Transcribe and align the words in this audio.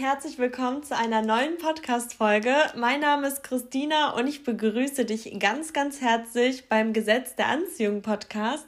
herzlich 0.00 0.38
willkommen 0.38 0.82
zu 0.82 0.96
einer 0.96 1.20
neuen 1.20 1.58
Podcast-Folge. 1.58 2.54
Mein 2.74 3.00
Name 3.00 3.28
ist 3.28 3.42
Christina 3.42 4.12
und 4.14 4.28
ich 4.28 4.44
begrüße 4.44 5.04
dich 5.04 5.38
ganz, 5.38 5.74
ganz 5.74 6.00
herzlich 6.00 6.70
beim 6.70 6.94
Gesetz 6.94 7.34
der 7.36 7.48
Anziehung 7.48 8.00
Podcast. 8.00 8.64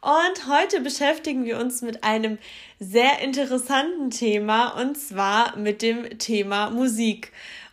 Und 0.00 0.48
heute 0.48 0.80
beschäftigen 0.80 1.44
wir 1.44 1.58
uns 1.58 1.82
mit 1.82 2.02
einem 2.04 2.38
sehr 2.78 3.18
interessanten 3.18 4.08
Thema 4.08 4.80
und 4.80 4.96
zwar 4.96 5.58
mit 5.58 5.82
dem 5.82 6.18
Thema 6.18 6.70
Musik. 6.70 7.32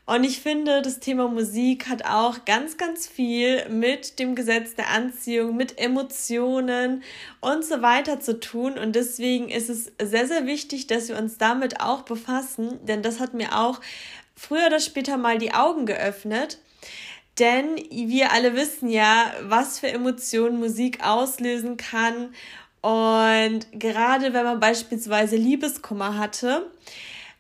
Und 0.09 0.23
ich 0.23 0.39
finde, 0.39 0.81
das 0.81 0.99
Thema 0.99 1.27
Musik 1.27 1.87
hat 1.87 2.03
auch 2.03 2.43
ganz, 2.43 2.77
ganz 2.77 3.05
viel 3.05 3.69
mit 3.69 4.17
dem 4.17 4.33
Gesetz 4.33 4.73
der 4.73 4.89
Anziehung, 4.89 5.55
mit 5.55 5.77
Emotionen 5.77 7.03
und 7.41 7.63
so 7.63 7.83
weiter 7.83 8.19
zu 8.19 8.39
tun. 8.39 8.79
Und 8.79 8.95
deswegen 8.95 9.49
ist 9.49 9.69
es 9.69 9.91
sehr, 10.01 10.25
sehr 10.25 10.47
wichtig, 10.47 10.87
dass 10.87 11.09
wir 11.09 11.17
uns 11.19 11.37
damit 11.37 11.81
auch 11.81 12.01
befassen, 12.01 12.83
denn 12.87 13.03
das 13.03 13.19
hat 13.19 13.35
mir 13.35 13.55
auch 13.55 13.81
früher 14.35 14.65
oder 14.65 14.79
später 14.79 15.15
mal 15.17 15.37
die 15.37 15.53
Augen 15.53 15.85
geöffnet. 15.85 16.57
Denn 17.37 17.75
wir 17.91 18.31
alle 18.31 18.55
wissen 18.55 18.89
ja, 18.89 19.31
was 19.43 19.79
für 19.79 19.89
Emotionen 19.89 20.57
Musik 20.57 21.05
auslösen 21.05 21.77
kann. 21.77 22.33
Und 22.81 23.67
gerade 23.73 24.33
wenn 24.33 24.43
man 24.43 24.59
beispielsweise 24.59 25.35
Liebeskummer 25.35 26.17
hatte, 26.17 26.65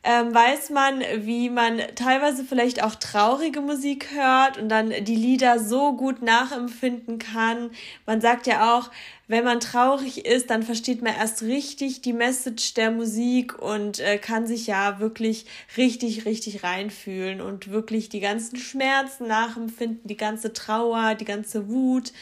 ähm, 0.01 0.33
weiß 0.33 0.69
man, 0.69 1.01
wie 1.17 1.49
man 1.49 1.81
teilweise 1.95 2.45
vielleicht 2.45 2.81
auch 2.81 2.95
traurige 2.95 3.59
Musik 3.59 4.11
hört 4.13 4.57
und 4.57 4.69
dann 4.69 4.91
die 5.03 5.15
Lieder 5.15 5.59
so 5.59 5.93
gut 5.93 6.21
nachempfinden 6.21 7.19
kann. 7.19 7.71
Man 8.05 8.21
sagt 8.21 8.47
ja 8.47 8.77
auch, 8.77 8.91
wenn 9.27 9.43
man 9.43 9.59
traurig 9.59 10.25
ist, 10.25 10.49
dann 10.49 10.63
versteht 10.63 11.01
man 11.01 11.13
erst 11.15 11.41
richtig 11.41 12.01
die 12.01 12.13
Message 12.13 12.75
der 12.75 12.91
Musik 12.91 13.61
und 13.61 13.99
äh, 13.99 14.17
kann 14.17 14.47
sich 14.47 14.67
ja 14.67 14.99
wirklich 14.99 15.45
richtig, 15.75 16.25
richtig 16.25 16.63
reinfühlen 16.63 17.41
und 17.41 17.69
wirklich 17.69 18.07
die 18.07 18.21
ganzen 18.21 18.57
Schmerzen 18.57 19.27
nachempfinden, 19.27 20.07
die 20.07 20.17
ganze 20.17 20.53
Trauer, 20.53 21.15
die 21.15 21.25
ganze 21.25 21.67
Wut. 21.67 22.13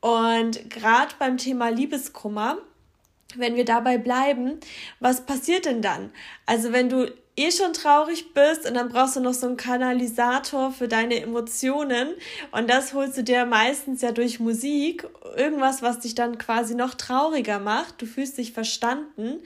Und 0.00 0.68
gerade 0.68 1.14
beim 1.18 1.38
Thema 1.38 1.68
Liebeskummer, 1.68 2.58
wenn 3.38 3.56
wir 3.56 3.64
dabei 3.64 3.98
bleiben, 3.98 4.58
was 5.00 5.26
passiert 5.26 5.66
denn 5.66 5.82
dann? 5.82 6.10
Also 6.46 6.72
wenn 6.72 6.88
du 6.88 7.12
eh 7.36 7.50
schon 7.50 7.72
traurig 7.72 8.32
bist 8.32 8.66
und 8.66 8.74
dann 8.74 8.88
brauchst 8.88 9.16
du 9.16 9.20
noch 9.20 9.34
so 9.34 9.46
einen 9.46 9.56
Kanalisator 9.56 10.70
für 10.70 10.88
deine 10.88 11.20
Emotionen 11.20 12.10
und 12.52 12.70
das 12.70 12.94
holst 12.94 13.18
du 13.18 13.24
dir 13.24 13.44
meistens 13.44 14.02
ja 14.02 14.12
durch 14.12 14.38
Musik, 14.38 15.06
irgendwas, 15.36 15.82
was 15.82 16.00
dich 16.00 16.14
dann 16.14 16.38
quasi 16.38 16.74
noch 16.74 16.94
trauriger 16.94 17.58
macht, 17.58 18.00
du 18.00 18.06
fühlst 18.06 18.38
dich 18.38 18.52
verstanden 18.52 19.40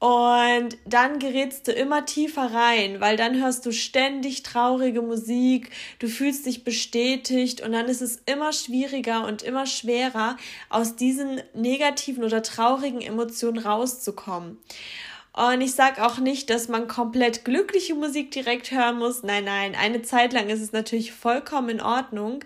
und 0.00 0.78
dann 0.86 1.18
gerätst 1.18 1.68
du 1.68 1.72
immer 1.72 2.06
tiefer 2.06 2.54
rein, 2.54 3.00
weil 3.00 3.18
dann 3.18 3.38
hörst 3.38 3.66
du 3.66 3.70
ständig 3.70 4.42
traurige 4.42 5.02
Musik, 5.02 5.70
du 5.98 6.08
fühlst 6.08 6.46
dich 6.46 6.64
bestätigt 6.64 7.60
und 7.60 7.72
dann 7.72 7.84
ist 7.84 8.00
es 8.00 8.22
immer 8.24 8.54
schwieriger 8.54 9.26
und 9.26 9.42
immer 9.42 9.66
schwerer, 9.66 10.38
aus 10.70 10.96
diesen 10.96 11.42
negativen 11.52 12.24
oder 12.24 12.42
traurigen 12.42 13.02
Emotionen 13.02 13.58
rauszukommen. 13.58 14.56
Und 15.34 15.60
ich 15.60 15.72
sage 15.72 16.04
auch 16.04 16.16
nicht, 16.16 16.48
dass 16.48 16.68
man 16.68 16.88
komplett 16.88 17.44
glückliche 17.44 17.94
Musik 17.94 18.30
direkt 18.30 18.70
hören 18.70 18.98
muss. 18.98 19.22
Nein, 19.22 19.44
nein, 19.44 19.74
eine 19.78 20.00
Zeit 20.00 20.32
lang 20.32 20.48
ist 20.48 20.62
es 20.62 20.72
natürlich 20.72 21.12
vollkommen 21.12 21.68
in 21.68 21.80
Ordnung. 21.82 22.42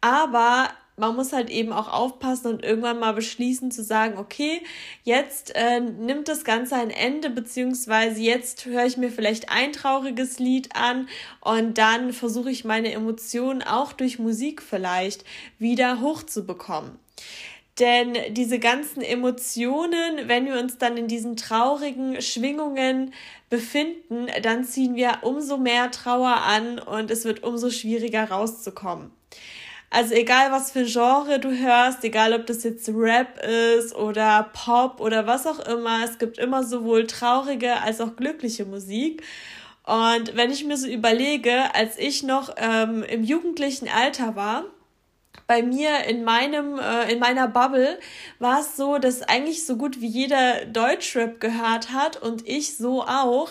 Aber 0.00 0.70
man 0.96 1.14
muss 1.14 1.32
halt 1.32 1.50
eben 1.50 1.72
auch 1.72 1.92
aufpassen 1.92 2.48
und 2.48 2.64
irgendwann 2.64 2.98
mal 2.98 3.12
beschließen 3.12 3.70
zu 3.70 3.84
sagen, 3.84 4.18
okay, 4.18 4.62
jetzt 5.04 5.54
äh, 5.54 5.80
nimmt 5.80 6.28
das 6.28 6.44
Ganze 6.44 6.76
ein 6.76 6.90
Ende, 6.90 7.30
beziehungsweise 7.30 8.20
jetzt 8.20 8.64
höre 8.64 8.86
ich 8.86 8.96
mir 8.96 9.10
vielleicht 9.10 9.50
ein 9.50 9.72
trauriges 9.72 10.38
Lied 10.38 10.74
an 10.74 11.08
und 11.40 11.76
dann 11.76 12.12
versuche 12.12 12.50
ich 12.50 12.64
meine 12.64 12.92
Emotionen 12.92 13.62
auch 13.62 13.92
durch 13.92 14.18
Musik 14.18 14.62
vielleicht 14.62 15.24
wieder 15.58 16.00
hochzubekommen. 16.00 16.98
Denn 17.78 18.16
diese 18.30 18.58
ganzen 18.58 19.02
Emotionen, 19.02 20.28
wenn 20.28 20.46
wir 20.46 20.58
uns 20.58 20.78
dann 20.78 20.96
in 20.96 21.08
diesen 21.08 21.36
traurigen 21.36 22.22
Schwingungen 22.22 23.12
befinden, 23.50 24.28
dann 24.42 24.64
ziehen 24.64 24.94
wir 24.94 25.18
umso 25.22 25.58
mehr 25.58 25.90
Trauer 25.90 26.36
an 26.36 26.78
und 26.78 27.10
es 27.10 27.26
wird 27.26 27.42
umso 27.42 27.68
schwieriger 27.68 28.30
rauszukommen. 28.30 29.10
Also 29.90 30.14
egal 30.14 30.50
was 30.50 30.72
für 30.72 30.84
Genre 30.84 31.38
du 31.38 31.50
hörst, 31.50 32.02
egal 32.04 32.32
ob 32.32 32.46
das 32.46 32.64
jetzt 32.64 32.88
Rap 32.88 33.38
ist 33.42 33.94
oder 33.94 34.50
Pop 34.52 35.00
oder 35.00 35.26
was 35.26 35.46
auch 35.46 35.60
immer, 35.60 36.04
es 36.04 36.18
gibt 36.18 36.38
immer 36.38 36.64
sowohl 36.64 37.06
traurige 37.06 37.80
als 37.80 38.00
auch 38.00 38.16
glückliche 38.16 38.64
Musik. 38.64 39.22
Und 39.84 40.36
wenn 40.36 40.50
ich 40.50 40.64
mir 40.64 40.76
so 40.76 40.88
überlege, 40.88 41.74
als 41.74 41.96
ich 41.98 42.24
noch 42.24 42.54
ähm, 42.56 43.04
im 43.04 43.22
jugendlichen 43.22 43.88
Alter 43.88 44.34
war, 44.34 44.64
bei 45.46 45.62
mir 45.62 46.04
in 46.08 46.24
meinem 46.24 46.78
äh, 46.78 47.12
in 47.12 47.20
meiner 47.20 47.46
Bubble 47.46 47.98
war 48.40 48.60
es 48.60 48.76
so, 48.76 48.98
dass 48.98 49.22
eigentlich 49.22 49.64
so 49.64 49.76
gut 49.76 50.00
wie 50.00 50.08
jeder 50.08 50.64
Deutschrap 50.64 51.40
gehört 51.40 51.92
hat 51.92 52.20
und 52.20 52.48
ich 52.48 52.76
so 52.76 53.02
auch 53.02 53.50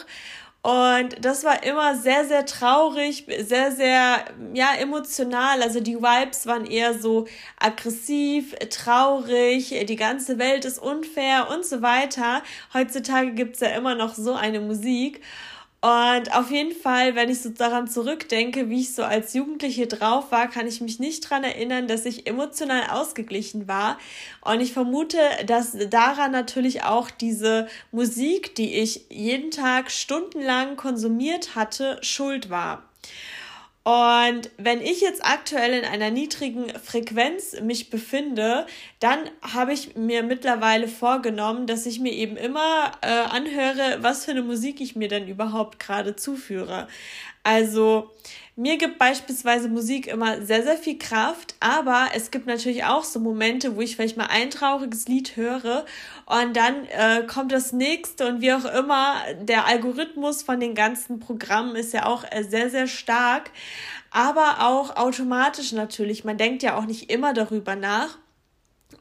und 0.66 1.24
das 1.24 1.44
war 1.44 1.62
immer 1.62 1.96
sehr, 1.96 2.26
sehr 2.26 2.44
traurig, 2.48 3.28
sehr, 3.42 3.72
sehr, 3.72 4.26
ja, 4.56 4.70
emotional. 4.80 5.62
Also 5.62 5.80
die 5.80 5.98
Vibes 5.98 6.48
waren 6.48 6.66
eher 6.66 6.98
so 6.98 7.28
aggressiv, 7.59 8.56
traurig, 8.72 9.86
die 9.88 9.96
ganze 9.96 10.40
Welt 10.40 10.66
ist 10.66 10.80
unfair 10.80 11.52
und 11.52 11.68
so 11.68 11.84
weiter. 11.84 12.42
Heutzutage 12.74 13.34
gibt's 13.34 13.59
ja 13.59 13.68
immer 13.68 13.94
noch 13.94 14.16
so 14.16 14.34
eine 14.34 14.59
Musik. 14.59 15.22
Und 15.85 16.35
auf 16.35 16.50
jeden 16.50 16.72
Fall, 16.72 17.13
wenn 17.13 17.29
ich 17.29 17.41
so 17.41 17.50
daran 17.50 17.88
zurückdenke, 17.88 18.72
wie 18.72 18.81
ich 18.81 18.96
so 18.96 19.03
als 19.03 19.35
Jugendliche 19.35 19.85
drauf 19.85 20.31
war, 20.31 20.47
kann 20.47 20.66
ich 20.66 20.81
mich 20.81 20.97
nicht 20.97 21.29
dran 21.29 21.44
erinnern, 21.44 21.88
dass 21.88 22.06
ich 22.06 22.25
emotional 22.25 22.90
ausgeglichen 22.90 23.68
war. 23.68 24.00
Und 24.41 24.62
ich 24.62 24.73
vermute, 24.73 25.19
dass 25.46 25.78
daran 25.91 26.31
natürlich 26.31 26.81
auch 26.81 27.12
diese 27.12 27.68
Musik, 27.91 28.56
die 28.56 28.73
ich 28.73 29.06
jeden 29.09 29.51
Tag 29.51 29.91
stundenlang 29.91 30.75
konsumiert 30.75 31.53
hatte, 31.53 32.00
schuld 32.02 32.50
war. 32.50 32.81
Und 33.85 34.50
wenn 34.57 34.81
ich 34.81 35.00
jetzt 35.01 35.23
aktuell 35.23 35.72
in 35.73 35.85
einer 35.85 36.09
niedrigen 36.09 36.69
Frequenz 36.69 37.62
mich 37.62 37.91
befinde, 37.91 38.66
dann 39.00 39.19
habe 39.44 39.73
ich 39.73 39.96
mir 39.96 40.23
mittlerweile 40.23 40.88
vorgenommen, 40.88 41.68
dass 41.68 41.85
ich 41.85 42.00
mir 42.00 42.12
eben 42.12 42.35
immer 42.35 42.94
äh, 43.01 43.07
anhöre, 43.07 44.00
was 44.01 44.25
für 44.25 44.31
eine 44.31 44.41
Musik 44.41 44.81
ich 44.81 44.96
mir 44.96 45.07
denn 45.07 45.28
überhaupt 45.28 45.79
gerade 45.79 46.16
zuführe. 46.16 46.88
Also 47.44 48.09
mir 48.55 48.77
gibt 48.77 48.97
beispielsweise 48.97 49.67
Musik 49.67 50.07
immer 50.07 50.41
sehr, 50.41 50.63
sehr 50.63 50.77
viel 50.77 50.97
Kraft, 50.97 51.55
aber 51.59 52.07
es 52.13 52.31
gibt 52.31 52.47
natürlich 52.47 52.85
auch 52.85 53.03
so 53.03 53.19
Momente, 53.19 53.75
wo 53.75 53.81
ich 53.81 53.95
vielleicht 53.95 54.16
mal 54.16 54.27
ein 54.27 54.49
trauriges 54.49 55.07
Lied 55.07 55.35
höre 55.35 55.85
und 56.25 56.55
dann 56.55 56.85
äh, 56.85 57.23
kommt 57.27 57.51
das 57.51 57.73
nächste 57.73 58.27
und 58.27 58.41
wie 58.41 58.53
auch 58.53 58.66
immer, 58.66 59.16
der 59.41 59.66
Algorithmus 59.66 60.41
von 60.41 60.59
den 60.59 60.73
ganzen 60.73 61.19
Programmen 61.19 61.75
ist 61.75 61.93
ja 61.93 62.05
auch 62.05 62.23
äh, 62.31 62.43
sehr, 62.43 62.69
sehr 62.69 62.88
stark, 62.88 63.51
aber 64.09 64.66
auch 64.66 64.95
automatisch 64.95 65.73
natürlich. 65.73 66.23
Man 66.23 66.37
denkt 66.37 66.63
ja 66.63 66.77
auch 66.77 66.85
nicht 66.85 67.09
immer 67.11 67.33
darüber 67.33 67.75
nach 67.75 68.17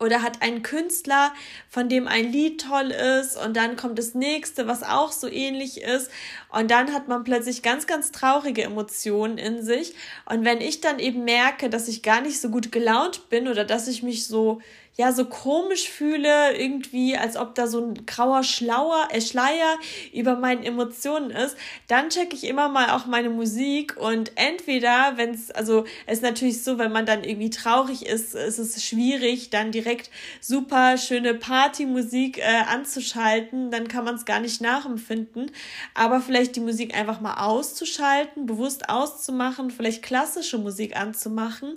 oder 0.00 0.22
hat 0.22 0.42
einen 0.42 0.62
Künstler, 0.62 1.32
von 1.68 1.88
dem 1.88 2.06
ein 2.08 2.30
Lied 2.30 2.60
toll 2.60 2.90
ist 2.90 3.36
und 3.36 3.56
dann 3.56 3.76
kommt 3.76 3.98
das 3.98 4.14
nächste, 4.14 4.66
was 4.66 4.82
auch 4.82 5.12
so 5.12 5.28
ähnlich 5.28 5.82
ist. 5.82 6.10
Und 6.50 6.70
dann 6.70 6.92
hat 6.92 7.08
man 7.08 7.24
plötzlich 7.24 7.62
ganz, 7.62 7.86
ganz 7.86 8.12
traurige 8.12 8.62
Emotionen 8.62 9.38
in 9.38 9.62
sich. 9.62 9.94
Und 10.26 10.44
wenn 10.44 10.60
ich 10.60 10.80
dann 10.80 10.98
eben 10.98 11.24
merke, 11.24 11.70
dass 11.70 11.88
ich 11.88 12.02
gar 12.02 12.20
nicht 12.20 12.40
so 12.40 12.48
gut 12.50 12.72
gelaunt 12.72 13.28
bin 13.28 13.48
oder 13.48 13.64
dass 13.64 13.88
ich 13.88 14.02
mich 14.02 14.26
so 14.26 14.60
ja 14.96 15.12
so 15.12 15.24
komisch 15.24 15.88
fühle, 15.88 16.56
irgendwie, 16.56 17.16
als 17.16 17.36
ob 17.36 17.54
da 17.54 17.66
so 17.66 17.80
ein 17.80 18.06
grauer 18.06 18.44
Schlauer, 18.44 19.08
äh, 19.10 19.20
Schleier 19.20 19.76
über 20.12 20.36
meinen 20.36 20.62
Emotionen 20.62 21.30
ist, 21.30 21.56
dann 21.88 22.10
checke 22.10 22.36
ich 22.36 22.44
immer 22.44 22.68
mal 22.68 22.90
auch 22.90 23.06
meine 23.06 23.30
Musik 23.30 23.96
und 23.96 24.32
entweder, 24.36 25.14
wenn 25.16 25.30
es, 25.30 25.50
also 25.50 25.84
es 26.06 26.18
ist 26.18 26.22
natürlich 26.22 26.62
so, 26.62 26.78
wenn 26.78 26.92
man 26.92 27.06
dann 27.06 27.24
irgendwie 27.24 27.50
traurig 27.50 28.06
ist, 28.06 28.34
ist 28.34 28.58
es 28.58 28.84
schwierig, 28.84 29.50
dann 29.50 29.72
direkt 29.72 30.10
super 30.40 30.96
schöne 30.96 31.34
Partymusik 31.34 32.38
äh, 32.38 32.42
anzuschalten, 32.68 33.72
dann 33.72 33.88
kann 33.88 34.04
man 34.04 34.14
es 34.14 34.24
gar 34.24 34.38
nicht 34.38 34.60
nachempfinden, 34.60 35.50
aber 35.94 36.20
vielleicht 36.20 36.54
die 36.54 36.60
Musik 36.60 36.96
einfach 36.96 37.20
mal 37.20 37.44
auszuschalten, 37.44 38.46
bewusst 38.46 38.88
auszumachen, 38.88 39.72
vielleicht 39.72 40.02
klassische 40.02 40.58
Musik 40.58 40.96
anzumachen 40.96 41.76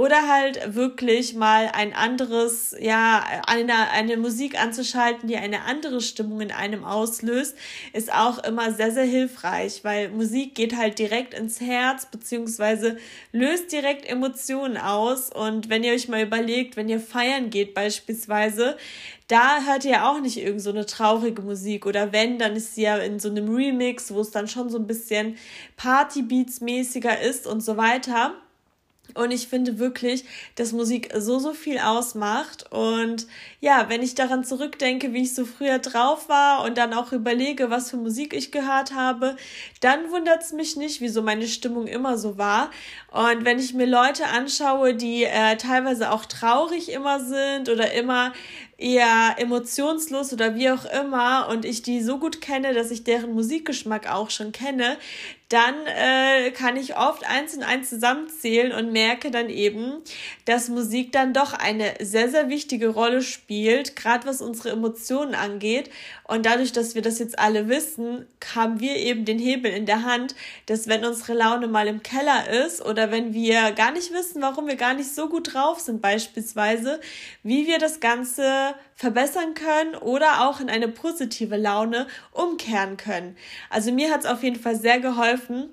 oder 0.00 0.28
halt 0.28 0.74
wirklich 0.74 1.34
mal 1.34 1.68
ein 1.74 1.92
anderes, 1.92 2.74
ja, 2.80 3.22
eine, 3.46 3.90
eine 3.90 4.16
Musik 4.16 4.58
anzuschalten, 4.58 5.28
die 5.28 5.36
eine 5.36 5.66
andere 5.66 6.00
Stimmung 6.00 6.40
in 6.40 6.52
einem 6.52 6.84
auslöst, 6.84 7.54
ist 7.92 8.10
auch 8.10 8.42
immer 8.42 8.72
sehr, 8.72 8.92
sehr 8.92 9.04
hilfreich, 9.04 9.84
weil 9.84 10.08
Musik 10.08 10.54
geht 10.54 10.74
halt 10.74 10.98
direkt 10.98 11.34
ins 11.34 11.60
Herz, 11.60 12.06
beziehungsweise 12.06 12.96
löst 13.32 13.72
direkt 13.72 14.08
Emotionen 14.08 14.78
aus. 14.78 15.28
Und 15.28 15.68
wenn 15.68 15.84
ihr 15.84 15.92
euch 15.92 16.08
mal 16.08 16.22
überlegt, 16.22 16.78
wenn 16.78 16.88
ihr 16.88 16.98
feiern 16.98 17.50
geht 17.50 17.74
beispielsweise, 17.74 18.78
da 19.28 19.66
hört 19.66 19.84
ihr 19.84 19.90
ja 19.90 20.10
auch 20.10 20.22
nicht 20.22 20.38
irgend 20.38 20.62
so 20.62 20.70
eine 20.70 20.86
traurige 20.86 21.42
Musik 21.42 21.84
oder 21.84 22.10
wenn, 22.10 22.38
dann 22.38 22.56
ist 22.56 22.74
sie 22.74 22.84
ja 22.84 22.96
in 22.96 23.20
so 23.20 23.28
einem 23.28 23.54
Remix, 23.54 24.14
wo 24.14 24.22
es 24.22 24.30
dann 24.30 24.48
schon 24.48 24.70
so 24.70 24.78
ein 24.78 24.86
bisschen 24.86 25.36
Partybeats 25.76 26.62
mäßiger 26.62 27.20
ist 27.20 27.46
und 27.46 27.62
so 27.62 27.76
weiter. 27.76 28.34
Und 29.14 29.30
ich 29.30 29.48
finde 29.48 29.78
wirklich, 29.78 30.24
dass 30.54 30.72
Musik 30.72 31.10
so, 31.16 31.38
so 31.38 31.52
viel 31.52 31.78
ausmacht. 31.78 32.70
Und 32.72 33.26
ja, 33.60 33.86
wenn 33.88 34.02
ich 34.02 34.14
daran 34.14 34.44
zurückdenke, 34.44 35.12
wie 35.12 35.22
ich 35.22 35.34
so 35.34 35.44
früher 35.44 35.78
drauf 35.78 36.28
war 36.28 36.64
und 36.64 36.78
dann 36.78 36.94
auch 36.94 37.12
überlege, 37.12 37.70
was 37.70 37.90
für 37.90 37.96
Musik 37.96 38.34
ich 38.34 38.52
gehört 38.52 38.94
habe, 38.94 39.36
dann 39.80 40.10
wundert 40.10 40.42
es 40.42 40.52
mich 40.52 40.76
nicht, 40.76 41.00
wieso 41.00 41.22
meine 41.22 41.46
Stimmung 41.46 41.86
immer 41.86 42.18
so 42.18 42.38
war. 42.38 42.70
Und 43.10 43.44
wenn 43.44 43.58
ich 43.58 43.74
mir 43.74 43.86
Leute 43.86 44.26
anschaue, 44.26 44.94
die 44.94 45.24
äh, 45.24 45.56
teilweise 45.56 46.10
auch 46.12 46.24
traurig 46.24 46.90
immer 46.90 47.20
sind 47.20 47.68
oder 47.68 47.92
immer 47.92 48.32
eher 48.80 49.34
emotionslos 49.36 50.32
oder 50.32 50.54
wie 50.54 50.70
auch 50.70 50.86
immer 50.86 51.48
und 51.48 51.64
ich 51.64 51.82
die 51.82 52.00
so 52.00 52.18
gut 52.18 52.40
kenne, 52.40 52.72
dass 52.72 52.90
ich 52.90 53.04
deren 53.04 53.34
Musikgeschmack 53.34 54.10
auch 54.10 54.30
schon 54.30 54.52
kenne, 54.52 54.96
dann 55.50 55.74
äh, 55.86 56.52
kann 56.52 56.76
ich 56.76 56.96
oft 56.96 57.26
eins 57.28 57.54
und 57.56 57.64
eins 57.64 57.90
zusammenzählen 57.90 58.70
und 58.72 58.92
merke 58.92 59.32
dann 59.32 59.50
eben, 59.50 60.00
dass 60.44 60.68
Musik 60.68 61.10
dann 61.10 61.34
doch 61.34 61.52
eine 61.52 61.94
sehr, 62.00 62.28
sehr 62.28 62.48
wichtige 62.48 62.88
Rolle 62.88 63.20
spielt, 63.20 63.96
gerade 63.96 64.28
was 64.28 64.40
unsere 64.40 64.70
Emotionen 64.70 65.34
angeht. 65.34 65.90
Und 66.30 66.46
dadurch, 66.46 66.70
dass 66.70 66.94
wir 66.94 67.02
das 67.02 67.18
jetzt 67.18 67.40
alle 67.40 67.68
wissen, 67.68 68.24
haben 68.54 68.78
wir 68.78 68.94
eben 68.94 69.24
den 69.24 69.40
Hebel 69.40 69.72
in 69.72 69.84
der 69.84 70.04
Hand, 70.04 70.36
dass 70.66 70.86
wenn 70.86 71.04
unsere 71.04 71.34
Laune 71.34 71.66
mal 71.66 71.88
im 71.88 72.04
Keller 72.04 72.48
ist 72.64 72.80
oder 72.80 73.10
wenn 73.10 73.34
wir 73.34 73.72
gar 73.72 73.90
nicht 73.90 74.12
wissen, 74.12 74.40
warum 74.40 74.68
wir 74.68 74.76
gar 74.76 74.94
nicht 74.94 75.12
so 75.12 75.28
gut 75.28 75.52
drauf 75.52 75.80
sind 75.80 76.00
beispielsweise, 76.00 77.00
wie 77.42 77.66
wir 77.66 77.78
das 77.78 77.98
Ganze 77.98 78.76
verbessern 78.94 79.54
können 79.54 79.96
oder 79.96 80.48
auch 80.48 80.60
in 80.60 80.70
eine 80.70 80.86
positive 80.86 81.56
Laune 81.56 82.06
umkehren 82.30 82.96
können. 82.96 83.36
Also 83.68 83.90
mir 83.90 84.12
hat 84.12 84.20
es 84.20 84.26
auf 84.26 84.44
jeden 84.44 84.60
Fall 84.60 84.76
sehr 84.76 85.00
geholfen, 85.00 85.70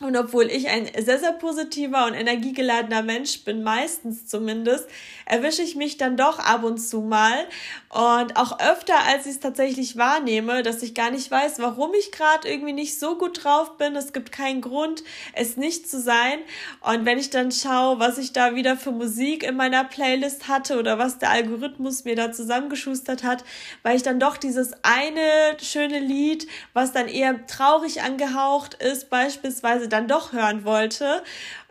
und 0.00 0.16
obwohl 0.16 0.50
ich 0.50 0.68
ein 0.68 0.88
sehr, 0.98 1.20
sehr 1.20 1.32
positiver 1.32 2.06
und 2.06 2.14
energiegeladener 2.14 3.02
Mensch 3.02 3.44
bin, 3.44 3.62
meistens 3.62 4.26
zumindest, 4.26 4.88
erwische 5.24 5.62
ich 5.62 5.76
mich 5.76 5.96
dann 5.98 6.16
doch 6.16 6.40
ab 6.40 6.64
und 6.64 6.78
zu 6.78 7.00
mal 7.00 7.46
und 7.90 8.36
auch 8.36 8.58
öfter, 8.58 8.96
als 9.06 9.26
ich 9.26 9.34
es 9.34 9.40
tatsächlich 9.40 9.96
wahrnehme, 9.96 10.64
dass 10.64 10.82
ich 10.82 10.94
gar 10.94 11.12
nicht 11.12 11.30
weiß, 11.30 11.60
warum 11.60 11.94
ich 11.94 12.10
gerade 12.10 12.48
irgendwie 12.48 12.72
nicht 12.72 12.98
so 12.98 13.16
gut 13.16 13.44
drauf 13.44 13.78
bin. 13.78 13.94
Es 13.94 14.12
gibt 14.12 14.32
keinen 14.32 14.62
Grund, 14.62 15.04
es 15.32 15.56
nicht 15.56 15.88
zu 15.88 16.00
sein. 16.00 16.40
Und 16.80 17.06
wenn 17.06 17.18
ich 17.18 17.30
dann 17.30 17.52
schaue, 17.52 18.00
was 18.00 18.18
ich 18.18 18.32
da 18.32 18.56
wieder 18.56 18.76
für 18.76 18.90
Musik 18.90 19.44
in 19.44 19.54
meiner 19.54 19.84
Playlist 19.84 20.48
hatte 20.48 20.76
oder 20.76 20.98
was 20.98 21.18
der 21.20 21.30
Algorithmus 21.30 22.04
mir 22.04 22.16
da 22.16 22.32
zusammengeschustert 22.32 23.22
hat, 23.22 23.44
weil 23.84 23.94
ich 23.94 24.02
dann 24.02 24.18
doch 24.18 24.38
dieses 24.38 24.72
eine 24.82 25.56
schöne 25.62 26.00
Lied, 26.00 26.48
was 26.72 26.90
dann 26.90 27.06
eher 27.06 27.46
traurig 27.46 28.02
angehaucht 28.02 28.74
ist, 28.74 29.08
beispielsweise 29.08 29.83
teilweise 29.84 29.88
dann 29.88 30.08
doch 30.08 30.32
hören 30.32 30.64
wollte, 30.64 31.22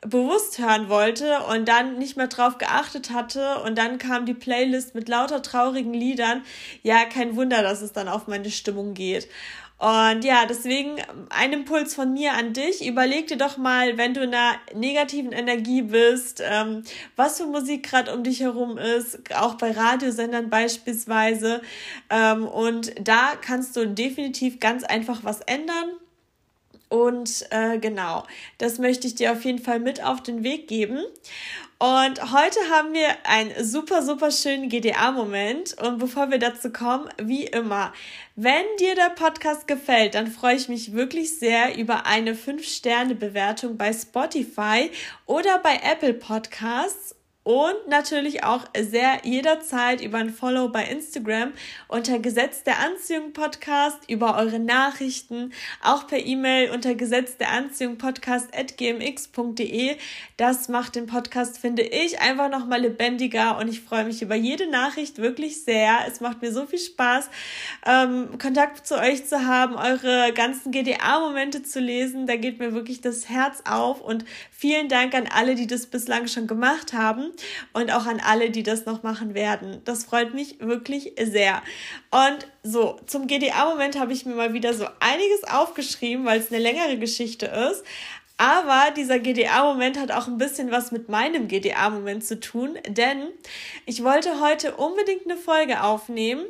bewusst 0.02 0.60
hören 0.60 0.90
wollte 0.90 1.40
und 1.52 1.68
dann 1.68 1.98
nicht 1.98 2.18
mehr 2.18 2.28
drauf 2.28 2.58
geachtet 2.58 3.12
hatte 3.12 3.60
und 3.66 3.78
dann 3.78 3.98
kam 3.98 4.26
die 4.26 4.34
Playlist 4.34 4.96
mit 4.96 5.10
lauter 5.10 5.42
traurigen 5.42 5.94
Liedern. 5.94 6.44
Ja, 6.84 7.06
kein 7.06 7.36
Wunder, 7.36 7.62
dass 7.62 7.82
es 7.82 7.94
dann 7.94 8.08
auf 8.08 8.28
meine 8.28 8.52
Stimmung 8.52 8.94
geht. 8.94 9.28
Und 9.80 10.24
ja, 10.24 10.46
deswegen 10.48 10.96
ein 11.30 11.52
Impuls 11.52 11.94
von 11.94 12.14
mir 12.14 12.34
an 12.34 12.54
dich. 12.54 12.86
Überleg 12.88 13.28
dir 13.28 13.38
doch 13.38 13.58
mal, 13.58 13.98
wenn 13.98 14.14
du 14.14 14.22
in 14.22 14.34
einer 14.34 14.56
negativen 14.74 15.34
Energie 15.34 15.82
bist, 15.82 16.42
ähm, 16.42 16.84
was 17.18 17.40
für 17.40 17.48
Musik 17.48 17.90
gerade 17.90 18.14
um 18.14 18.24
dich 18.24 18.40
herum 18.40 18.78
ist, 18.78 19.20
auch 19.36 19.56
bei 19.56 19.72
Radiosendern 19.72 20.50
beispielsweise. 20.50 21.62
Ähm, 22.10 22.48
und 22.48 22.94
da 23.02 23.34
kannst 23.42 23.76
du 23.76 23.86
definitiv 23.86 24.62
ganz 24.62 24.86
einfach 24.86 25.24
was 25.24 25.42
ändern. 25.42 25.90
Und 26.94 27.48
äh, 27.50 27.80
genau, 27.80 28.24
das 28.60 28.78
möchte 28.78 29.08
ich 29.08 29.16
dir 29.16 29.32
auf 29.32 29.44
jeden 29.46 29.58
Fall 29.58 29.80
mit 29.80 30.04
auf 30.04 30.22
den 30.22 30.44
Weg 30.44 30.68
geben. 30.68 31.04
Und 31.80 32.32
heute 32.32 32.60
haben 32.70 32.94
wir 32.94 33.08
einen 33.24 33.52
super, 33.66 34.04
super 34.04 34.30
schönen 34.30 34.70
GDA-Moment. 34.70 35.76
Und 35.82 35.98
bevor 35.98 36.30
wir 36.30 36.38
dazu 36.38 36.72
kommen, 36.72 37.10
wie 37.20 37.46
immer, 37.46 37.94
wenn 38.36 38.64
dir 38.80 38.94
der 38.94 39.10
Podcast 39.10 39.68
gefällt, 39.68 40.14
dann 40.14 40.28
freue 40.28 40.56
ich 40.56 40.70
mich 40.70 40.94
wirklich 40.94 41.40
sehr 41.40 41.76
über 41.80 42.06
eine 42.06 42.36
5-Sterne-Bewertung 42.36 43.76
bei 43.76 43.92
Spotify 43.92 44.92
oder 45.26 45.58
bei 45.64 45.80
Apple 45.84 46.14
Podcasts 46.14 47.16
und 47.44 47.90
natürlich 47.90 48.46
auch 48.46 48.64
sehr 48.80 49.20
jederzeit 49.24 50.02
über 50.02 50.18
ein 50.18 50.30
Follow 50.30 50.70
bei 50.70 50.86
Instagram 50.86 51.52
unter 51.90 52.20
Gesetz 52.20 52.64
der 52.64 52.80
Anziehung 52.80 53.34
Podcast, 53.34 54.10
über 54.10 54.38
eure 54.38 54.60
Nachrichten, 54.60 55.52
auch 55.82 56.08
per 56.08 56.26
E-Mail 56.26 56.72
unter 56.72 56.96
Gesetz 56.96 57.36
der 57.36 57.52
Anziehung 57.52 57.98
Podcast 57.98 58.48
at 58.58 58.78
gmx.de. 58.78 59.98
Das 60.38 60.70
macht 60.70 60.96
den 60.96 61.06
Podcast, 61.06 61.58
finde 61.58 61.82
ich, 61.82 62.22
einfach 62.22 62.50
nochmal 62.50 62.82
lebendiger 62.82 63.58
und 63.58 63.68
ich 63.68 63.82
freue 63.82 64.06
mich 64.06 64.22
über 64.22 64.36
jede 64.36 64.70
Nachricht 64.70 65.18
wirklich 65.18 65.64
sehr. 65.64 66.00
Es 66.08 66.22
macht 66.22 66.42
mir 66.42 66.54
so 66.54 66.66
viel 66.66 66.80
Spaß, 66.80 67.30
ähm, 67.86 68.38
Kontakt 68.42 68.88
zu 68.88 68.98
euch 68.98 69.26
zu 69.26 69.46
haben, 69.46 69.76
eure 69.76 70.32
ganzen 70.34 70.72
GDA-Momente 70.72 71.62
zu 71.64 71.82
lesen. 71.82 72.26
Da 72.26 72.38
geht 72.38 72.60
mir 72.60 72.74
wirklich 72.74 73.02
das 73.02 73.28
Herz 73.28 73.64
auf 73.66 74.00
und 74.00 74.24
vielen 74.50 74.88
Dank 74.88 75.14
an 75.14 75.28
alle, 75.28 75.56
die 75.56 75.68
das 75.68 75.88
bislang 75.88 76.28
schon 76.30 76.48
gemacht 76.48 76.94
haben 76.94 77.33
und 77.74 77.92
auch 77.92 78.06
an 78.06 78.20
alle, 78.20 78.50
die 78.50 78.64
das 78.64 78.86
noch 78.86 79.04
machen 79.04 79.34
werden. 79.34 79.82
Das 79.86 80.06
freut 80.06 80.34
mich 80.34 80.60
wirklich 80.60 81.14
sehr. 81.22 81.62
Und 82.12 82.48
so, 82.64 83.00
zum 83.06 83.28
GDA-Moment 83.28 84.00
habe 84.00 84.14
ich 84.14 84.26
mir 84.26 84.36
mal 84.36 84.54
wieder 84.54 84.74
so 84.74 84.86
einiges 85.00 85.44
aufgeschrieben, 85.44 86.26
weil 86.26 86.40
es 86.40 86.52
eine 86.52 86.62
längere 86.62 86.98
Geschichte 86.98 87.46
ist. 87.46 87.84
Aber 88.38 88.92
dieser 88.92 89.20
GDA-Moment 89.20 90.00
hat 90.00 90.12
auch 90.12 90.28
ein 90.28 90.38
bisschen 90.38 90.72
was 90.72 90.92
mit 90.92 91.08
meinem 91.08 91.48
GDA-Moment 91.48 92.26
zu 92.26 92.40
tun, 92.40 92.78
denn 92.88 93.28
ich 93.86 94.04
wollte 94.04 94.42
heute 94.42 94.76
unbedingt 94.76 95.26
eine 95.26 95.38
Folge 95.38 95.84
aufnehmen 95.84 96.46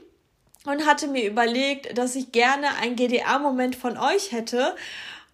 und 0.65 0.85
hatte 0.85 1.07
mir 1.07 1.25
überlegt, 1.25 1.97
dass 1.97 2.15
ich 2.15 2.31
gerne 2.31 2.75
einen 2.81 2.95
GDA-Moment 2.95 3.75
von 3.75 3.97
euch 3.97 4.31
hätte. 4.31 4.75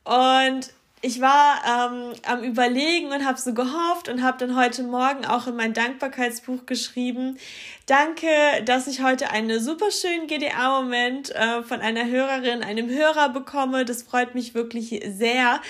Und 0.03 0.71
ich 1.01 1.21
war 1.21 1.61
ähm, 1.65 2.13
am 2.27 2.43
Überlegen 2.43 3.11
und 3.11 3.25
habe 3.25 3.39
so 3.39 3.53
gehofft 3.53 4.09
und 4.09 4.21
habe 4.21 4.37
dann 4.37 4.57
heute 4.57 4.83
Morgen 4.83 5.25
auch 5.25 5.47
in 5.47 5.55
mein 5.55 5.73
Dankbarkeitsbuch 5.73 6.65
geschrieben. 6.65 7.37
Danke, 7.85 8.27
dass 8.65 8.87
ich 8.87 9.01
heute 9.01 9.31
einen 9.31 9.61
super 9.61 9.91
schönen 9.91 10.27
GDA-Moment 10.27 11.33
äh, 11.33 11.63
von 11.63 11.79
einer 11.79 12.05
Hörerin, 12.05 12.63
einem 12.63 12.89
Hörer 12.89 13.29
bekomme. 13.29 13.85
Das 13.85 14.03
freut 14.03 14.35
mich 14.35 14.53
wirklich 14.53 15.01
sehr. 15.07 15.61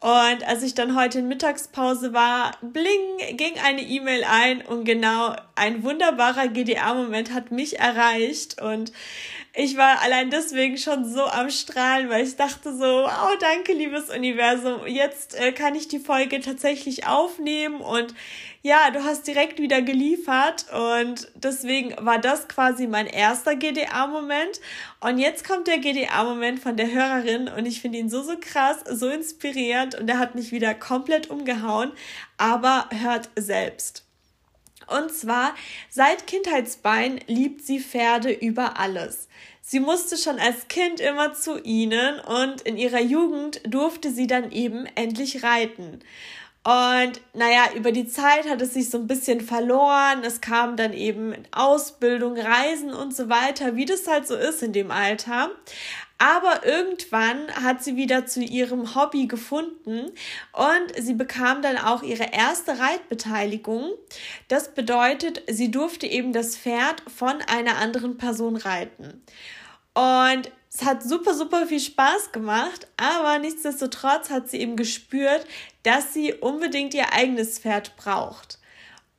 Und 0.00 0.48
als 0.48 0.64
ich 0.64 0.74
dann 0.74 0.96
heute 0.96 1.20
in 1.20 1.28
Mittagspause 1.28 2.12
war, 2.12 2.56
bling, 2.60 3.36
ging 3.36 3.52
eine 3.64 3.82
E-Mail 3.82 4.24
ein 4.24 4.60
und 4.62 4.84
genau 4.84 5.36
ein 5.54 5.84
wunderbarer 5.84 6.48
GDA-Moment 6.48 7.32
hat 7.32 7.52
mich 7.52 7.78
erreicht 7.78 8.60
und 8.60 8.92
ich 9.54 9.76
war 9.76 10.00
allein 10.00 10.30
deswegen 10.30 10.78
schon 10.78 11.04
so 11.04 11.24
am 11.24 11.50
Strahlen, 11.50 12.08
weil 12.08 12.24
ich 12.24 12.36
dachte 12.36 12.74
so, 12.74 13.06
oh, 13.06 13.36
danke, 13.38 13.74
liebes 13.74 14.08
Universum. 14.08 14.86
Jetzt 14.86 15.38
äh, 15.38 15.52
kann 15.52 15.74
ich 15.74 15.88
die 15.88 15.98
Folge 15.98 16.40
tatsächlich 16.40 17.06
aufnehmen 17.06 17.82
und 17.82 18.14
ja, 18.62 18.90
du 18.90 19.04
hast 19.04 19.26
direkt 19.26 19.58
wieder 19.58 19.82
geliefert 19.82 20.66
und 20.72 21.30
deswegen 21.34 21.94
war 21.98 22.18
das 22.18 22.48
quasi 22.48 22.86
mein 22.86 23.06
erster 23.06 23.56
GDA-Moment. 23.56 24.60
Und 25.00 25.18
jetzt 25.18 25.46
kommt 25.46 25.66
der 25.66 25.78
GDA-Moment 25.78 26.60
von 26.60 26.76
der 26.76 26.90
Hörerin 26.90 27.48
und 27.48 27.66
ich 27.66 27.82
finde 27.82 27.98
ihn 27.98 28.08
so, 28.08 28.22
so 28.22 28.36
krass, 28.40 28.78
so 28.88 29.08
inspirierend 29.08 29.96
und 29.96 30.08
er 30.08 30.18
hat 30.18 30.34
mich 30.34 30.52
wieder 30.52 30.74
komplett 30.74 31.28
umgehauen. 31.28 31.92
Aber 32.38 32.88
hört 32.90 33.28
selbst. 33.36 34.06
Und 34.86 35.12
zwar, 35.12 35.54
seit 35.90 36.26
Kindheitsbein 36.26 37.20
liebt 37.26 37.62
sie 37.62 37.80
Pferde 37.80 38.32
über 38.32 38.78
alles. 38.78 39.28
Sie 39.60 39.80
musste 39.80 40.16
schon 40.16 40.38
als 40.38 40.68
Kind 40.68 41.00
immer 41.00 41.34
zu 41.34 41.62
ihnen 41.62 42.18
und 42.20 42.62
in 42.62 42.76
ihrer 42.76 43.00
Jugend 43.00 43.60
durfte 43.66 44.10
sie 44.10 44.26
dann 44.26 44.50
eben 44.50 44.86
endlich 44.96 45.44
reiten. 45.44 46.00
Und 46.64 47.20
naja, 47.34 47.70
über 47.74 47.90
die 47.90 48.06
Zeit 48.06 48.48
hat 48.48 48.62
es 48.62 48.74
sich 48.74 48.88
so 48.88 48.98
ein 48.98 49.08
bisschen 49.08 49.40
verloren. 49.40 50.22
Es 50.24 50.40
kam 50.40 50.76
dann 50.76 50.92
eben 50.92 51.34
Ausbildung, 51.50 52.36
Reisen 52.38 52.92
und 52.92 53.14
so 53.16 53.28
weiter, 53.28 53.74
wie 53.74 53.84
das 53.84 54.06
halt 54.06 54.28
so 54.28 54.36
ist 54.36 54.62
in 54.62 54.72
dem 54.72 54.90
Alter. 54.92 55.50
Aber 56.22 56.64
irgendwann 56.64 57.52
hat 57.52 57.82
sie 57.82 57.96
wieder 57.96 58.26
zu 58.26 58.44
ihrem 58.44 58.94
Hobby 58.94 59.26
gefunden 59.26 60.12
und 60.52 60.92
sie 60.96 61.14
bekam 61.14 61.62
dann 61.62 61.76
auch 61.76 62.04
ihre 62.04 62.32
erste 62.32 62.78
Reitbeteiligung. 62.78 63.90
Das 64.46 64.72
bedeutet, 64.72 65.42
sie 65.50 65.72
durfte 65.72 66.06
eben 66.06 66.32
das 66.32 66.56
Pferd 66.56 67.02
von 67.12 67.42
einer 67.48 67.76
anderen 67.78 68.18
Person 68.18 68.54
reiten. 68.54 69.24
Und 69.94 70.52
es 70.72 70.84
hat 70.84 71.02
super, 71.02 71.34
super 71.34 71.66
viel 71.66 71.80
Spaß 71.80 72.30
gemacht, 72.30 72.86
aber 72.96 73.40
nichtsdestotrotz 73.40 74.30
hat 74.30 74.48
sie 74.48 74.60
eben 74.60 74.76
gespürt, 74.76 75.44
dass 75.82 76.14
sie 76.14 76.34
unbedingt 76.34 76.94
ihr 76.94 77.12
eigenes 77.12 77.58
Pferd 77.58 77.96
braucht. 77.96 78.60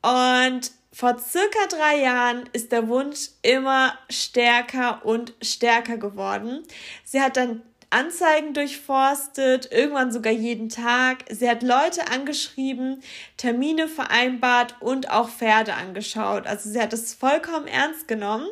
Und 0.01 0.72
vor 0.94 1.18
circa 1.18 1.66
drei 1.70 2.02
Jahren 2.02 2.44
ist 2.54 2.72
der 2.72 2.88
Wunsch 2.88 3.30
immer 3.42 3.98
stärker 4.12 5.04
und 5.04 5.34
stärker 5.42 5.98
geworden. 5.98 6.64
Sie 7.04 7.20
hat 7.20 7.36
dann 7.36 7.64
Anzeigen 7.90 8.54
durchforstet, 8.54 9.72
irgendwann 9.72 10.12
sogar 10.12 10.34
jeden 10.34 10.70
Tag. 10.70 11.26
Sie 11.30 11.50
hat 11.50 11.62
Leute 11.62 12.10
angeschrieben, 12.12 13.04
Termine 13.38 13.88
vereinbart 13.88 14.76
und 14.82 15.12
auch 15.12 15.30
Pferde 15.30 15.76
angeschaut. 15.76 16.48
Also 16.48 16.70
sie 16.70 16.82
hat 16.82 16.94
es 16.94 17.14
vollkommen 17.14 17.68
ernst 17.68 18.08
genommen 18.08 18.48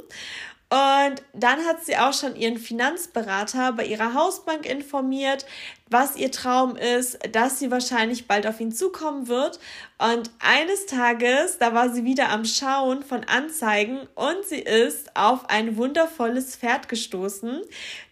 und 0.71 1.21
dann 1.33 1.65
hat 1.65 1.83
sie 1.83 1.97
auch 1.97 2.13
schon 2.13 2.37
ihren 2.37 2.57
Finanzberater 2.57 3.73
bei 3.73 3.83
ihrer 3.83 4.13
Hausbank 4.13 4.65
informiert, 4.65 5.45
was 5.89 6.15
ihr 6.15 6.31
Traum 6.31 6.77
ist, 6.77 7.19
dass 7.33 7.59
sie 7.59 7.71
wahrscheinlich 7.71 8.25
bald 8.25 8.47
auf 8.47 8.61
ihn 8.61 8.71
zukommen 8.71 9.27
wird. 9.27 9.59
Und 9.97 10.31
eines 10.39 10.85
Tages, 10.85 11.57
da 11.57 11.73
war 11.73 11.89
sie 11.89 12.05
wieder 12.05 12.29
am 12.29 12.45
Schauen 12.45 13.03
von 13.03 13.25
Anzeigen 13.25 14.07
und 14.15 14.45
sie 14.45 14.59
ist 14.59 15.13
auf 15.17 15.49
ein 15.49 15.75
wundervolles 15.75 16.55
Pferd 16.55 16.87
gestoßen. 16.87 17.63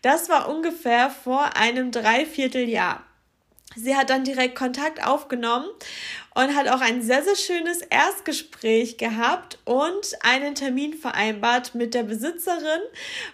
Das 0.02 0.28
war 0.28 0.50
ungefähr 0.50 1.10
vor 1.10 1.56
einem 1.56 1.92
Dreivierteljahr. 1.92 3.06
Sie 3.76 3.96
hat 3.96 4.10
dann 4.10 4.24
direkt 4.24 4.56
Kontakt 4.56 5.06
aufgenommen 5.06 5.68
und 6.34 6.56
hat 6.56 6.68
auch 6.70 6.82
ein 6.82 7.04
sehr, 7.04 7.24
sehr 7.24 7.36
schönes 7.36 7.82
Erstgespräch 7.82 8.98
gehabt 8.98 9.60
und 9.64 10.18
einen 10.22 10.56
Termin 10.56 10.96
vereinbart 10.96 11.76
mit 11.76 11.94
der 11.94 12.04
Besitzerin. 12.04 12.82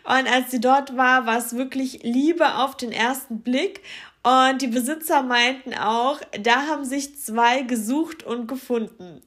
Und 0.04 0.27
als 0.27 0.51
sie 0.51 0.60
dort 0.60 0.98
war, 0.98 1.25
war 1.25 1.38
es 1.38 1.56
wirklich 1.56 2.04
Liebe 2.04 2.56
auf 2.56 2.75
den 2.75 2.92
ersten 2.92 3.42
Blick. 3.42 3.82
Und 4.24 4.62
die 4.62 4.68
Besitzer 4.68 5.22
meinten 5.22 5.74
auch, 5.74 6.20
da 6.42 6.68
haben 6.68 6.84
sich 6.84 7.18
zwei 7.18 7.62
gesucht 7.62 8.24
und 8.24 8.48
gefunden. 8.48 9.22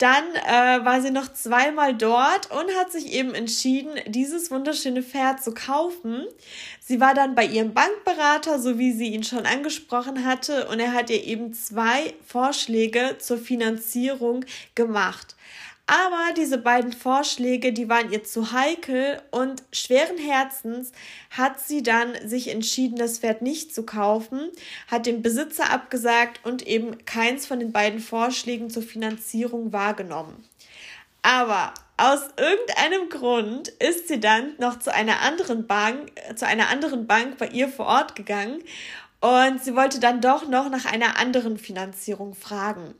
Dann 0.00 0.24
äh, 0.34 0.82
war 0.82 1.02
sie 1.02 1.10
noch 1.10 1.30
zweimal 1.30 1.94
dort 1.94 2.50
und 2.50 2.74
hat 2.78 2.90
sich 2.90 3.12
eben 3.12 3.34
entschieden, 3.34 3.90
dieses 4.06 4.50
wunderschöne 4.50 5.02
Pferd 5.02 5.44
zu 5.44 5.52
kaufen. 5.52 6.26
Sie 6.80 7.00
war 7.00 7.12
dann 7.12 7.34
bei 7.34 7.44
ihrem 7.44 7.74
Bankberater, 7.74 8.58
so 8.58 8.78
wie 8.78 8.92
sie 8.92 9.08
ihn 9.08 9.24
schon 9.24 9.44
angesprochen 9.44 10.24
hatte, 10.24 10.68
und 10.68 10.80
er 10.80 10.94
hat 10.94 11.10
ihr 11.10 11.22
eben 11.22 11.52
zwei 11.52 12.14
Vorschläge 12.26 13.18
zur 13.18 13.36
Finanzierung 13.36 14.46
gemacht. 14.74 15.36
Aber 15.90 16.32
diese 16.36 16.58
beiden 16.58 16.92
Vorschläge, 16.92 17.72
die 17.72 17.88
waren 17.88 18.12
ihr 18.12 18.22
zu 18.22 18.52
heikel 18.52 19.20
und 19.32 19.64
schweren 19.72 20.18
Herzens 20.18 20.92
hat 21.30 21.58
sie 21.58 21.82
dann 21.82 22.14
sich 22.28 22.46
entschieden, 22.46 22.94
das 22.94 23.18
Pferd 23.18 23.42
nicht 23.42 23.74
zu 23.74 23.84
kaufen, 23.84 24.52
hat 24.86 25.06
dem 25.06 25.20
Besitzer 25.20 25.68
abgesagt 25.72 26.46
und 26.46 26.64
eben 26.64 27.04
keins 27.06 27.44
von 27.44 27.58
den 27.58 27.72
beiden 27.72 27.98
Vorschlägen 27.98 28.70
zur 28.70 28.84
Finanzierung 28.84 29.72
wahrgenommen. 29.72 30.44
Aber 31.22 31.74
aus 31.96 32.20
irgendeinem 32.36 33.08
Grund 33.08 33.66
ist 33.66 34.06
sie 34.06 34.20
dann 34.20 34.52
noch 34.58 34.78
zu 34.78 34.94
einer 34.94 35.22
anderen 35.22 35.66
Bank, 35.66 36.12
zu 36.36 36.46
einer 36.46 36.68
anderen 36.68 37.08
Bank 37.08 37.36
bei 37.36 37.48
ihr 37.48 37.68
vor 37.68 37.86
Ort 37.86 38.14
gegangen 38.14 38.62
und 39.20 39.64
sie 39.64 39.74
wollte 39.74 39.98
dann 39.98 40.20
doch 40.20 40.46
noch 40.46 40.70
nach 40.70 40.84
einer 40.84 41.18
anderen 41.18 41.58
Finanzierung 41.58 42.36
fragen. 42.36 42.94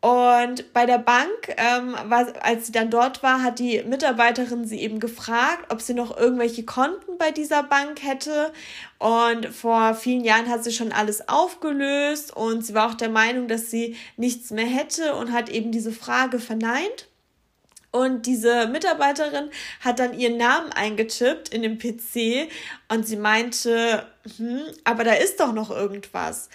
Und 0.00 0.72
bei 0.72 0.86
der 0.86 0.98
Bank, 0.98 1.54
ähm, 1.56 1.96
war, 2.04 2.32
als 2.42 2.66
sie 2.66 2.72
dann 2.72 2.88
dort 2.88 3.24
war, 3.24 3.42
hat 3.42 3.58
die 3.58 3.82
Mitarbeiterin 3.82 4.64
sie 4.64 4.80
eben 4.80 5.00
gefragt, 5.00 5.72
ob 5.72 5.80
sie 5.80 5.94
noch 5.94 6.16
irgendwelche 6.16 6.64
Konten 6.64 7.18
bei 7.18 7.32
dieser 7.32 7.64
Bank 7.64 8.00
hätte. 8.04 8.52
Und 8.98 9.46
vor 9.46 9.94
vielen 9.94 10.22
Jahren 10.22 10.48
hat 10.48 10.62
sie 10.62 10.70
schon 10.70 10.92
alles 10.92 11.28
aufgelöst 11.28 12.36
und 12.36 12.64
sie 12.64 12.74
war 12.74 12.90
auch 12.90 12.94
der 12.94 13.08
Meinung, 13.08 13.48
dass 13.48 13.72
sie 13.72 13.96
nichts 14.16 14.52
mehr 14.52 14.66
hätte 14.66 15.16
und 15.16 15.32
hat 15.32 15.48
eben 15.48 15.72
diese 15.72 15.90
Frage 15.90 16.38
verneint. 16.38 17.08
Und 17.90 18.26
diese 18.26 18.68
Mitarbeiterin 18.68 19.50
hat 19.80 19.98
dann 19.98 20.16
ihren 20.16 20.36
Namen 20.36 20.70
eingetippt 20.72 21.48
in 21.48 21.62
den 21.62 21.78
PC 21.78 22.48
und 22.88 23.04
sie 23.06 23.16
meinte, 23.16 24.06
hm, 24.36 24.60
aber 24.84 25.02
da 25.02 25.14
ist 25.14 25.40
doch 25.40 25.52
noch 25.52 25.70
irgendwas. 25.70 26.50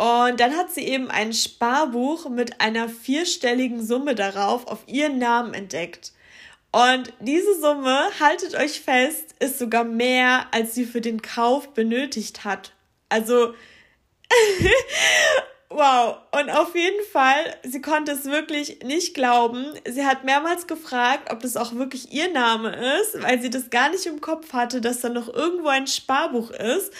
Und 0.00 0.40
dann 0.40 0.56
hat 0.56 0.70
sie 0.72 0.86
eben 0.86 1.10
ein 1.10 1.34
Sparbuch 1.34 2.30
mit 2.30 2.62
einer 2.62 2.88
vierstelligen 2.88 3.86
Summe 3.86 4.14
darauf 4.14 4.66
auf 4.66 4.78
ihren 4.86 5.18
Namen 5.18 5.52
entdeckt. 5.52 6.12
Und 6.72 7.12
diese 7.20 7.60
Summe, 7.60 8.08
haltet 8.18 8.54
euch 8.54 8.80
fest, 8.80 9.34
ist 9.40 9.58
sogar 9.58 9.84
mehr, 9.84 10.46
als 10.52 10.74
sie 10.74 10.86
für 10.86 11.02
den 11.02 11.20
Kauf 11.20 11.74
benötigt 11.74 12.44
hat. 12.44 12.72
Also, 13.10 13.52
wow. 15.68 16.16
Und 16.30 16.48
auf 16.48 16.74
jeden 16.74 17.04
Fall, 17.12 17.58
sie 17.62 17.82
konnte 17.82 18.12
es 18.12 18.24
wirklich 18.24 18.82
nicht 18.82 19.12
glauben. 19.12 19.66
Sie 19.86 20.06
hat 20.06 20.24
mehrmals 20.24 20.66
gefragt, 20.66 21.30
ob 21.30 21.40
das 21.40 21.58
auch 21.58 21.74
wirklich 21.74 22.10
ihr 22.10 22.32
Name 22.32 22.74
ist, 23.02 23.22
weil 23.22 23.42
sie 23.42 23.50
das 23.50 23.68
gar 23.68 23.90
nicht 23.90 24.06
im 24.06 24.22
Kopf 24.22 24.54
hatte, 24.54 24.80
dass 24.80 25.02
da 25.02 25.10
noch 25.10 25.28
irgendwo 25.28 25.68
ein 25.68 25.86
Sparbuch 25.86 26.52
ist. 26.52 26.90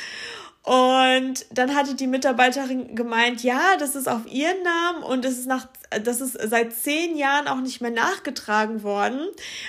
Und 0.62 1.46
dann 1.50 1.74
hatte 1.74 1.94
die 1.94 2.06
Mitarbeiterin 2.06 2.94
gemeint, 2.94 3.42
ja, 3.42 3.76
das 3.78 3.96
ist 3.96 4.08
auf 4.08 4.26
ihren 4.26 4.62
Namen 4.62 5.02
und 5.02 5.24
es 5.24 5.38
ist 5.38 5.46
nach, 5.46 5.66
das 5.90 6.20
ist 6.20 6.38
seit 6.40 6.72
zehn 6.72 7.16
Jahren 7.16 7.48
auch 7.48 7.60
nicht 7.60 7.80
mehr 7.80 7.90
nachgetragen 7.90 8.82
worden. 8.84 9.26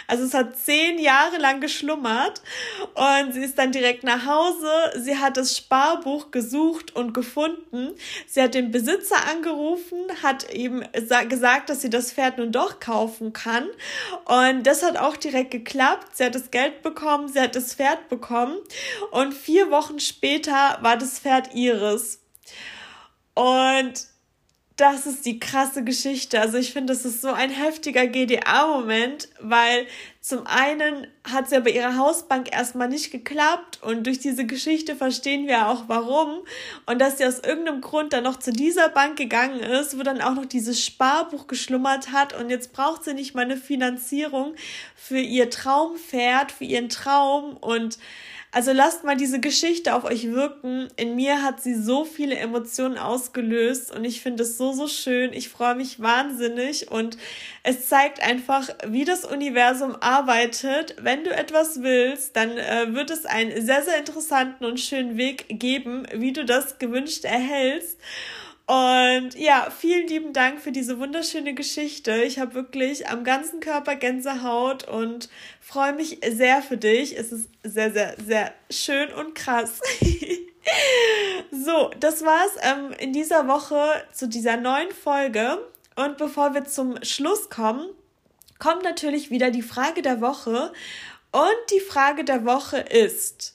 Also 0.08 0.24
es 0.24 0.34
hat 0.34 0.58
zehn 0.58 1.00
Jahre 1.00 1.38
lang 1.38 1.62
geschlummert 1.62 2.42
und 2.94 3.34
sie 3.34 3.44
ist 3.44 3.58
dann 3.58 3.72
direkt 3.72 4.04
nach 4.04 4.26
Hause. 4.26 4.70
Sie 4.98 5.18
hat 5.18 5.38
das 5.38 5.58
Sparbuch 5.58 6.30
gesucht 6.30 6.96
und 6.96 7.14
gefunden. 7.14 7.96
Sie 8.28 8.42
hat 8.42 8.54
den 8.54 8.72
Besitzer 8.72 9.28
angerufen, 9.30 9.98
hat 10.22 10.52
eben 10.52 10.84
gesagt, 11.28 11.70
dass 11.70 11.82
sie 11.82 11.90
das 11.90 12.12
Pferd 12.12 12.38
nun 12.38 12.52
doch 12.52 12.80
kaufen 12.80 13.34
kann. 13.34 13.68
Und 14.26 14.68
das 14.68 14.84
hat 14.84 14.98
auch 14.98 15.18
direkt 15.18 15.52
geklappt. 15.52 16.16
Sie 16.18 16.24
hat 16.24 16.36
das 16.36 16.52
Geld 16.52 16.84
bekommen, 16.84 17.30
sie 17.30 17.40
hat 17.40 17.56
das 17.56 17.74
Pferd 17.74 18.10
bekommen 18.10 18.58
und 19.12 19.34
vier 19.34 19.72
Wochen 19.72 20.00
später 20.00 20.78
war 20.82 20.98
das 20.98 21.20
Pferd 21.20 21.56
ihres. 21.56 22.20
Und 23.34 24.11
das 24.82 25.06
ist 25.06 25.28
die 25.28 25.40
krasse 25.40 25.84
Geschichte. 25.84 26.42
Also 26.42 26.58
ich 26.58 26.74
finde, 26.74 26.94
das 26.94 27.06
ist 27.06 27.22
so 27.22 27.32
ein 27.32 27.52
heftiger 27.52 28.08
GDA-Moment, 28.08 29.30
weil 29.40 29.86
zum 30.22 30.48
einen 30.48 31.06
hat 31.24 31.46
es 31.46 31.52
ja 31.52 31.60
bei 31.60 31.70
ihrer 31.70 31.98
Hausbank 31.98 32.52
erstmal 32.52 32.88
nicht 32.88 33.12
geklappt 33.12 33.80
und 33.84 34.08
durch 34.08 34.18
diese 34.18 34.48
Geschichte 34.48 34.96
verstehen 34.96 35.46
wir 35.46 35.68
auch 35.68 35.84
warum. 35.86 36.40
Und 36.88 37.00
dass 37.00 37.20
sie 37.20 37.26
aus 37.26 37.40
irgendeinem 37.40 37.82
Grund 37.82 38.14
dann 38.14 38.24
noch 38.24 38.40
zu 38.40 38.52
dieser 38.52 38.90
Bank 38.90 39.18
gegangen 39.18 39.60
ist, 39.60 40.00
wo 40.00 40.02
dann 40.02 40.20
auch 40.20 40.34
noch 40.34 40.48
dieses 40.48 40.84
Sparbuch 40.84 41.46
geschlummert 41.46 42.12
hat 42.12 42.34
und 42.34 42.50
jetzt 42.50 42.74
braucht 42.74 43.04
sie 43.04 43.14
nicht 43.14 43.36
mal 43.36 43.46
eine 43.46 43.58
Finanzierung 43.58 44.56
für 44.96 45.20
ihr 45.20 45.52
Traumpferd, 45.52 46.52
für 46.52 46.66
ihren 46.66 46.90
Traum 46.90 47.56
und 47.58 48.00
also 48.54 48.74
lasst 48.74 49.06
mal 49.06 49.16
diese 49.16 49.40
Geschichte 49.40 49.96
auf 49.96 50.04
euch 50.04 50.28
wirken. 50.28 50.90
In 50.98 51.16
mir 51.16 51.42
hat 51.42 51.64
sie 51.64 51.74
so 51.74 52.04
viele 52.04 52.36
Emotionen 52.36 52.98
ausgelöst 52.98 53.96
und 53.96 54.04
ich 54.04 54.22
finde 54.22 54.44
es 54.44 54.58
so, 54.58 54.74
so 54.74 54.88
schön. 54.88 55.32
Ich 55.32 55.48
freue 55.48 55.76
mich 55.76 56.02
wahnsinnig 56.02 56.92
und 56.92 57.18
es 57.64 57.88
zeigt 57.88 58.22
einfach, 58.22 58.68
wie 58.86 59.06
das 59.06 59.24
Universum 59.24 59.96
arbeitet. 60.02 60.96
Wenn 61.00 61.24
du 61.24 61.30
etwas 61.30 61.82
willst, 61.82 62.36
dann 62.36 62.58
äh, 62.58 62.94
wird 62.94 63.10
es 63.10 63.26
einen 63.26 63.66
sehr, 63.66 63.84
sehr 63.84 63.98
interessanten 63.98 64.66
und 64.66 64.82
schönen 64.82 65.16
Weg 65.16 65.46
geben, 65.48 66.06
wie 66.14 66.34
du 66.34 66.44
das 66.44 66.78
gewünscht 66.78 67.24
erhältst. 67.24 68.00
Und 68.72 69.36
ja, 69.36 69.70
vielen 69.70 70.08
lieben 70.08 70.32
Dank 70.32 70.62
für 70.62 70.72
diese 70.72 70.98
wunderschöne 70.98 71.54
Geschichte. 71.54 72.24
Ich 72.24 72.40
habe 72.40 72.54
wirklich 72.54 73.10
am 73.10 73.26
ganzen 73.26 73.60
Körper 73.60 73.98
Gänsehaut 73.98 74.88
und 74.88 75.28
freue 75.60 75.92
mich 75.92 76.22
sehr 76.26 76.62
für 76.62 76.78
dich. 76.78 77.20
Es 77.20 77.34
ist 77.34 77.50
sehr, 77.64 77.92
sehr, 77.92 78.16
sehr 78.26 78.54
schön 78.70 79.12
und 79.12 79.36
krass. 79.36 79.82
so, 81.52 81.92
das 82.00 82.24
war's 82.24 82.52
ähm, 82.62 82.94
in 82.98 83.12
dieser 83.12 83.50
Woche 83.50 84.06
zu 84.14 84.30
dieser 84.30 84.56
neuen 84.56 84.92
Folge. 84.92 85.58
Und 85.98 86.18
bevor 86.18 86.54
wir 86.54 86.64
zum 86.64 87.04
Schluss 87.04 87.50
kommen, 87.50 87.90
kommt 88.58 88.84
natürlich 88.84 89.32
wieder 89.32 89.52
die 89.52 89.64
Frage 89.64 90.02
der 90.02 90.22
Woche. 90.22 90.72
Und 91.34 91.72
die 91.74 91.82
Frage 91.82 92.24
der 92.24 92.46
Woche 92.46 92.78
ist, 92.78 93.54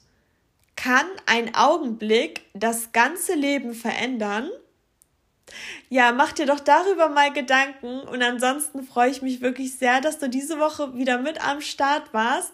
kann 0.75 1.07
ein 1.25 1.55
Augenblick 1.55 2.41
das 2.53 2.91
ganze 2.91 3.33
Leben 3.33 3.73
verändern? 3.73 4.51
Ja, 5.89 6.11
mach 6.11 6.33
dir 6.33 6.45
doch 6.45 6.59
darüber 6.59 7.09
mal 7.09 7.31
Gedanken 7.31 8.01
und 8.01 8.21
ansonsten 8.21 8.83
freue 8.83 9.09
ich 9.09 9.21
mich 9.21 9.41
wirklich 9.41 9.75
sehr, 9.75 10.01
dass 10.01 10.19
du 10.19 10.29
diese 10.29 10.59
Woche 10.59 10.93
wieder 10.95 11.17
mit 11.19 11.43
am 11.45 11.61
Start 11.61 12.13
warst. 12.13 12.51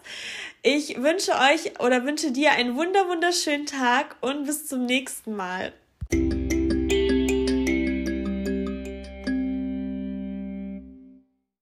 Ich 0.62 1.02
wünsche 1.02 1.32
euch 1.32 1.80
oder 1.80 2.04
wünsche 2.04 2.30
dir 2.30 2.52
einen 2.52 2.76
wunder 2.76 3.08
wunderschönen 3.08 3.66
Tag 3.66 4.16
und 4.20 4.46
bis 4.46 4.66
zum 4.66 4.86
nächsten 4.86 5.34
Mal. 5.34 5.72